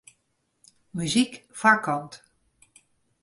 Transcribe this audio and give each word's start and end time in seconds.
Muzyk 0.93 1.33
foarkant. 1.53 2.13